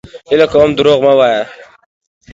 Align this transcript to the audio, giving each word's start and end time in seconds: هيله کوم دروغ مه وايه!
هيله 0.29 0.45
کوم 0.53 0.69
دروغ 0.77 0.99
مه 1.05 1.13
وايه! 1.19 1.43